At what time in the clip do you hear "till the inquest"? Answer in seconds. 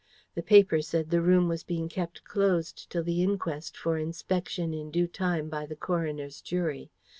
2.89-3.77